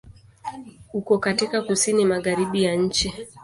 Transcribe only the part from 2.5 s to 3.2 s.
ya nchi.